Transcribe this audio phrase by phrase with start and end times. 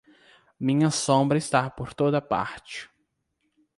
[0.59, 2.89] Minha sombra está por toda parte.